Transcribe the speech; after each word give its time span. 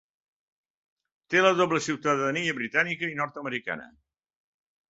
Té 1.33 1.43
la 1.43 1.51
doble 1.59 1.81
ciutadania 1.89 2.57
britànica 2.61 3.11
i 3.13 3.21
nord-americana. 3.23 3.87